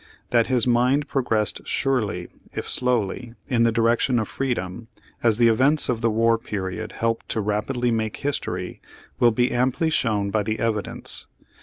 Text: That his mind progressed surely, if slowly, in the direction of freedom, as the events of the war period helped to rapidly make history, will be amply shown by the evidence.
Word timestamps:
That 0.31 0.47
his 0.47 0.65
mind 0.65 1.07
progressed 1.07 1.61
surely, 1.67 2.27
if 2.53 2.67
slowly, 2.67 3.35
in 3.47 3.61
the 3.61 3.71
direction 3.71 4.17
of 4.17 4.27
freedom, 4.27 4.87
as 5.21 5.37
the 5.37 5.47
events 5.47 5.89
of 5.89 6.01
the 6.01 6.09
war 6.09 6.39
period 6.39 6.93
helped 6.93 7.29
to 7.29 7.39
rapidly 7.39 7.91
make 7.91 8.17
history, 8.17 8.81
will 9.19 9.29
be 9.29 9.51
amply 9.51 9.91
shown 9.91 10.31
by 10.31 10.41
the 10.41 10.57
evidence. 10.57 11.27